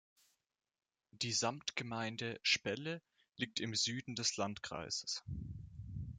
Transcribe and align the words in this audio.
Die 1.11 1.31
Samtgemeinde 1.31 2.39
Spelle 2.41 3.03
liegt 3.37 3.59
im 3.59 3.75
Süden 3.75 4.15
des 4.15 4.35
Landkreises. 4.35 5.21